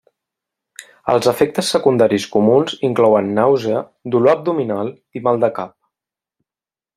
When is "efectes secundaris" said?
1.31-2.25